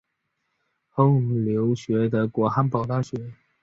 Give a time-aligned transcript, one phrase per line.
[0.89, 3.33] 后留学德国汉堡大学。